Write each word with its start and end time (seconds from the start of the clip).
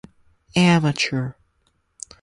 Amateur. 0.55 1.35